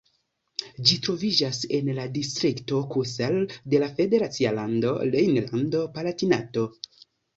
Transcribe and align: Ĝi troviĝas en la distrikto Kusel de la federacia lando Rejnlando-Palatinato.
Ĝi 0.91 0.95
troviĝas 1.07 1.59
en 1.79 1.91
la 1.99 2.05
distrikto 2.15 2.79
Kusel 2.95 3.37
de 3.75 3.83
la 3.85 3.91
federacia 4.01 4.55
lando 4.59 4.95
Rejnlando-Palatinato. 5.17 6.67